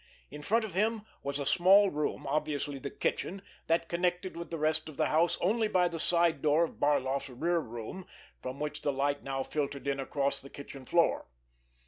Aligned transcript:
In 0.31 0.41
front 0.41 0.65
of 0.65 0.73
him 0.73 1.03
was 1.21 1.37
a 1.37 1.45
small 1.45 1.91
room, 1.91 2.25
obviously 2.25 2.79
the 2.79 2.89
kitchen, 2.89 3.43
that 3.67 3.87
connected 3.87 4.35
with 4.35 4.49
the 4.49 4.57
rest 4.57 4.89
of 4.89 4.97
the 4.97 5.05
house 5.09 5.37
only 5.41 5.67
by 5.67 5.87
the 5.87 5.99
side 5.99 6.41
door 6.41 6.63
of 6.63 6.79
Barloff's 6.79 7.29
rear 7.29 7.59
room 7.59 8.07
from 8.41 8.59
which 8.59 8.81
the 8.81 8.91
light 8.91 9.21
now 9.21 9.43
filtered 9.43 9.85
in 9.87 9.99
across 9.99 10.41
the 10.41 10.49
kitchen 10.49 10.85
floor. 10.87 11.27